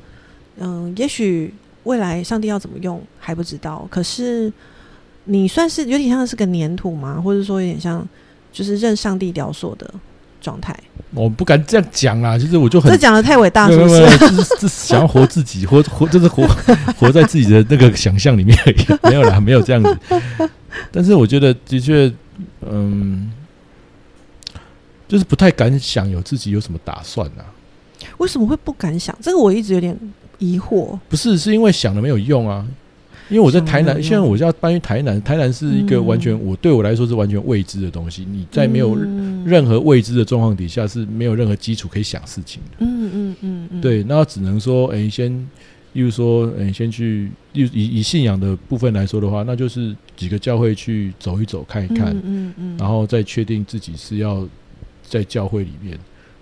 [0.57, 1.53] 嗯，也许
[1.83, 4.51] 未来上帝要怎么用还不知道，可是
[5.25, 8.07] 你算是有点像是个粘土吗，或者说有点像
[8.51, 9.91] 就是任上帝雕塑的
[10.39, 10.77] 状态。
[11.13, 14.17] 我不敢这样讲啦，就是我就很这讲的太伟大，没是不是？
[14.17, 16.45] 就是就是想要活自己，活活就是活
[16.97, 19.97] 活在自己的那个想象里面而已，没有啦，没有这样子。
[20.91, 22.11] 但是我觉得的确，
[22.69, 23.31] 嗯，
[25.07, 27.45] 就是不太敢想有自己有什么打算啊。
[28.17, 29.17] 为什么会不敢想？
[29.21, 29.97] 这个我一直有点
[30.37, 30.99] 疑惑。
[31.07, 32.65] 不是，是因为想了没有用啊。
[33.29, 38.25] 因为我在台南，现在我就要搬去台南，台南是一个嗯完全我对我来说是完全未知的东西。
[38.31, 42.77] 你在没有嗯任何未知的状况底下，是没有任何基础可以想事情的。
[42.79, 45.31] 嗯嗯嗯嗯，对，那只能说，哎、先，
[45.93, 54.47] 例如说，哎、先去，例如以以信仰的部分来说的话，那就是几个教会去走一走，看一看，嗯嗯嗯，然后再确定自己是要
[55.01, 55.93] 在教会里面，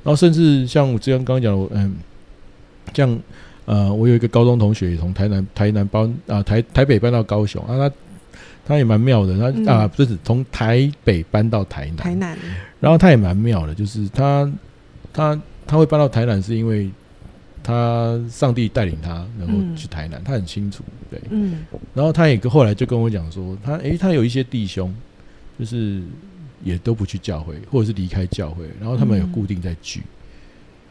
[0.04, 1.94] 然后甚至像我之前刚刚讲的，嗯，
[2.94, 3.20] 像
[3.66, 7.96] 呃，我有一个高中同学也从台南台南搬啊台台北搬到高雄啊，他
[8.66, 9.66] 他也蛮妙的，他、嗯。
[9.68, 12.38] 啊不是从台北搬到台南，台南，
[12.80, 14.52] 然后他也蛮妙的，就是他
[15.14, 16.90] 他他会搬到台南，是因为
[17.62, 19.76] 他上帝带领他能够嗯。
[19.76, 21.22] 去台南，他很清楚，对。
[21.30, 21.66] 嗯。
[21.94, 24.94] 然后他也跟后来就跟我讲说，他诶，他有一些弟兄，
[25.58, 26.02] 就是
[26.64, 29.32] 也都不去教会，或者是离开教会，然后他们有嗯。
[29.32, 30.02] 固定在聚，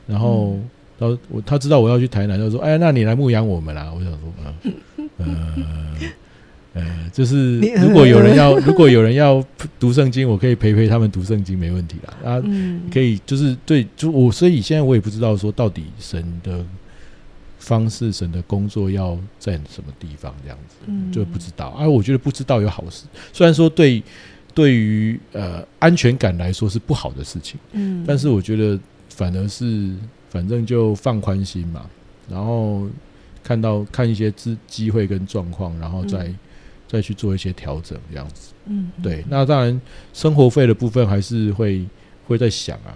[0.06, 0.58] 然后
[0.98, 3.92] 我他知道我要去台南，他说，哎，那你来牧养我们啦。
[3.94, 4.32] 我想说，
[5.18, 5.96] 嗯呃
[6.74, 9.44] 呃，就是如果有人要，如果有人要
[9.78, 12.32] 读圣经，我可以陪陪他们读圣经，没问题啦。
[12.32, 16.64] 啊，嗯，可以，就是对，就我，所以现在我也不知道说到底神的
[17.58, 21.68] 方式、神的工作要在什么地方，这样子、嗯就不知道。
[21.68, 24.02] 啊，我觉得不知道有好事，虽然说对
[24.54, 29.90] 对于呃安全感来说是不好的事情，嗯，但是我觉得反而是
[30.32, 31.84] 反正就放宽心嘛，
[32.30, 32.88] 然后
[33.44, 36.38] 看到看一些机机会跟状况，然后再、嗯
[36.88, 38.52] 再去做一些调整，这样子。
[38.66, 39.80] 嗯，对，那当然
[40.12, 41.82] 生活费的部分还是会
[42.28, 42.92] 会在想啊。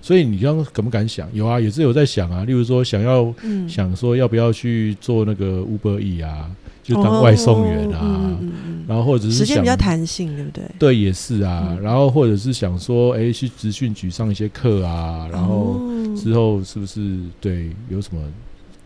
[0.00, 1.28] 所以你刚刚敢不敢想？
[1.34, 2.44] 有啊，也是有在想啊。
[2.44, 6.50] 例如说，想要嗯想说要不要去做那个 Uber E 啊，
[6.82, 8.00] 就当外送员啊。
[8.00, 10.64] 哦嗯嗯嗯然后或者是想时间比较弹性，对不对？
[10.78, 11.68] 对，也是啊。
[11.68, 18.22] 嗯然后或者是想说，哎，去职训局上一些课啊，然后哦之后是不是对有什么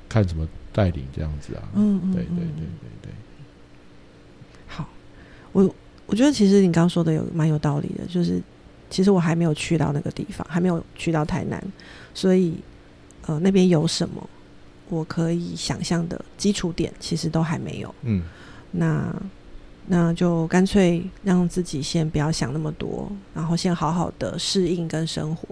[0.08, 1.62] 看什么带领这样子啊？
[1.74, 2.54] 嗯嗯，对对对嗯。
[2.56, 3.12] 对对，
[4.66, 4.88] 好，
[5.52, 5.74] 我
[6.06, 8.40] 我觉得其实你刚刚说的有蛮有道理的，就是
[8.90, 11.62] 其实我还没有去到那个地方，还没有去到台南，
[12.14, 12.54] 所以
[13.26, 14.28] 呃那边有什么
[14.88, 17.94] 我可以想象的基础点，其实都还没有。
[18.02, 18.22] 嗯。
[18.70, 19.14] 那
[19.86, 25.48] 那就干脆让自己先不要想那么多，然后先好好的适应跟生活，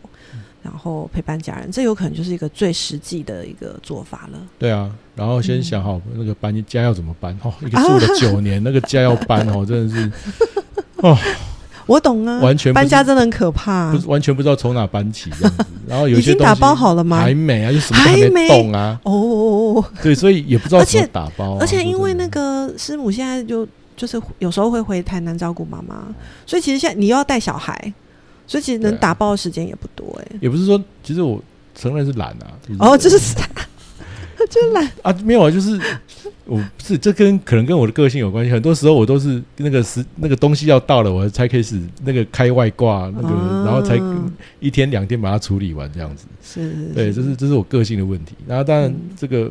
[0.67, 4.39] 然后陪伴家人，这有可能就是一个最实际的一个做法了。
[4.59, 4.91] 对啊。
[5.15, 10.13] 然后先嗯想好那个搬家要怎么搬哦， 一个住了九年，那个家要搬哦， 真的是
[10.97, 11.17] 哦
[11.87, 15.65] 我懂啊，完全搬家真的很可怕、不是完全不知道从哪搬起这样子。
[15.87, 17.17] 然后有一已经打些东西包好了吗？
[17.19, 19.01] 还没啊，就什么都还没还没动啊。
[19.05, 26.05] 哦哦，哦对，所以也不知道怎么打包啊、而且因为那个师母现在就就是有时候会回台南照顾妈妈，
[26.45, 27.95] 所以其实现在你又要带小孩，
[28.47, 31.43] 所以其实能打包的时间也不多哎、也不是说，其实我
[31.75, 32.53] 承认是懒啊。
[32.79, 33.19] 哦，就是
[34.49, 35.81] 就是懒，啊，没有啊，就是
[36.45, 38.51] 我不是这跟可能跟我的个性有关系。
[38.51, 43.99] 很多时候我都是那个时那个东西要到了，我才开始那个开外挂那个，哦然后才
[44.61, 46.27] 一天两天把它处理完这样子。
[46.43, 48.35] 是是对，这是这是我个性的问题。
[48.47, 49.51] 然后当然嗯这个。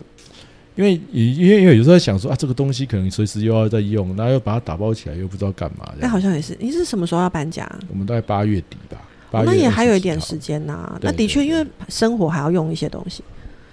[0.75, 5.85] 因为因为因为有时候在想说啊，这个东西可能随时又要再用，然后又把它打包起来，又不知道干嘛。
[5.95, 7.69] 这那好像也是，你是什么时候要搬家？
[7.89, 8.97] 我们大概八月底吧，
[9.31, 13.23] 八月哦那也还有一20几号点时间呐、对那的确，因为生活还要用一些东西，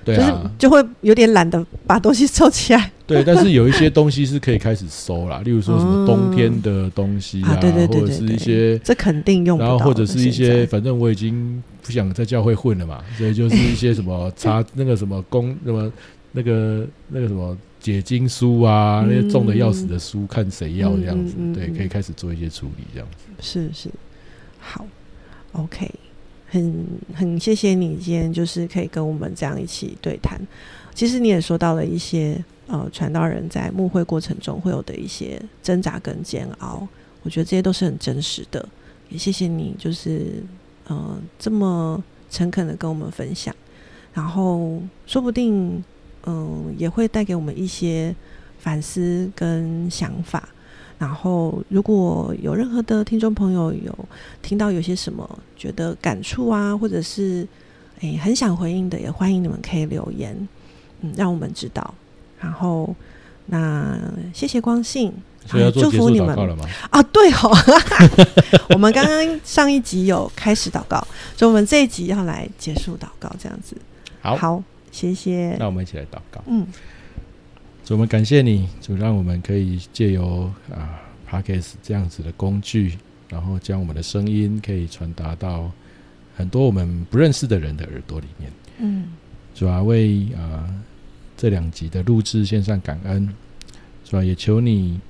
[0.04, 2.90] 对就是啊，就会有点懒得把东西收起来。
[3.04, 9.70] 对，但是有一些东西是可以开始收啦， 例如说什么哦冬天的东西啊对对对或者是一些，这肯定用不到。
[9.70, 15.92] 然后或者是一些，反正我已经不想在教会混了嘛，所以就是一些什么查 那个什么工什么
[16.32, 23.24] 那个那个什么解经书啊，那些重的要死的书，看谁要这样子对，嗯可以开始做一些处理这样子。
[23.40, 23.90] 是是，
[24.58, 24.86] 好
[25.52, 25.90] ，OK，
[26.48, 30.40] 很很谢谢你今天就是可以跟我们这样一起对谈。
[30.94, 36.86] 其实你也说到了一些呃传道人在牧会过程中会有的一些挣扎跟煎熬，
[37.22, 38.66] 我觉得这些都是很真实的，
[39.08, 40.42] 也谢谢你，就是
[40.86, 43.54] 呃这么诚恳的跟我们分享，
[44.12, 45.82] 然后说不定
[46.26, 48.14] 嗯也会带给我们一些
[48.58, 50.48] 反思跟想法。
[50.98, 53.96] 然后如果有任何的听众朋友有
[54.40, 57.46] 听到有些什么觉得感触啊，或者是
[58.00, 60.36] 诶很想回应的，也欢迎你们可以留言，
[61.00, 61.94] 嗯，让我们知道。
[62.38, 62.94] 然后
[63.46, 63.98] 那
[64.32, 65.12] 谢谢光信。
[65.74, 66.38] 祝福你们
[66.90, 67.02] 啊！
[67.02, 67.50] 对哦，
[68.70, 71.04] 我们刚刚上一集有开始祷告，
[71.36, 73.76] 所以我们这一集要来结束祷告，这样子。
[74.20, 74.62] 好，好，
[74.92, 75.56] 谢谢。
[75.58, 76.40] 那我们一起来祷告。
[76.46, 76.64] 嗯，
[77.84, 82.96] 主，我们感谢你，主，让我们可以借由啊 p a d k a s 这样子的工具，
[83.28, 85.68] 然后将我们的声音可以传达到
[86.36, 88.52] 很多我们不认识的人的耳朵里面。
[88.78, 89.08] 嗯，
[89.52, 90.72] 主啊，为啊
[91.36, 93.28] 这两集的录制献上感恩，
[94.04, 95.00] 主啊，也求你。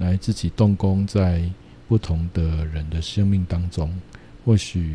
[0.00, 1.42] 来自己动工在
[1.88, 3.92] 不同的人的生命当中，
[4.44, 4.94] 或许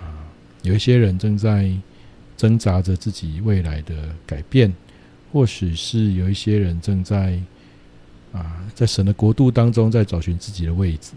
[0.00, 0.30] 啊，
[0.62, 1.68] 有一些人正在
[2.36, 3.94] 挣扎着自己未来的
[4.26, 4.72] 改变，
[5.32, 7.40] 或许是有一些人正在
[8.32, 11.12] 啊，在神的国度当中在找寻自己的位置，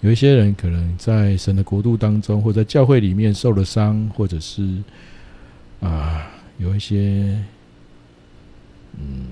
[0.00, 4.82] 有一些人可能在神的国度当中，或在教会里面受了伤，或者是
[5.80, 7.38] 啊，有一些
[8.98, 9.26] 嗯。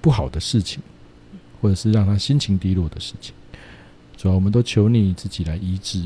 [0.00, 0.82] 不好的事情，
[1.62, 3.34] 或者是让他心情低落的事情，
[4.18, 6.04] 主要我们都求你自己来医治，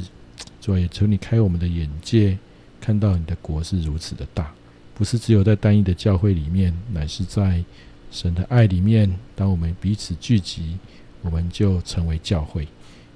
[0.60, 2.38] 主要也求你开我们的眼界，
[2.81, 4.53] 看到你的国是如此的大，
[4.95, 7.62] 不是只有在单一的教会里面，乃是在
[8.11, 9.12] 神的爱里面。
[9.35, 10.79] 当我们彼此聚集，
[11.22, 12.66] 我们就成为教会。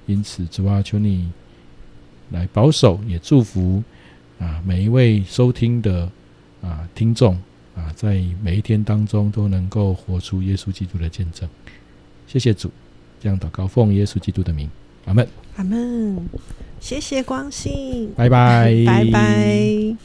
[0.05, 1.31] 因此，主啊，求你
[2.31, 3.83] 来保守，也祝福
[4.39, 6.11] 啊每一位收听的
[6.61, 7.37] 啊听众。
[7.75, 11.49] 啊，在每一天当中都能够活出耶稣基督的见证。
[12.27, 12.69] 谢谢主，
[13.19, 14.69] 这样祷告奉耶稣基督的名，
[15.05, 16.29] 阿门，阿门。
[16.83, 19.95] 谢谢光信，拜拜，拜拜。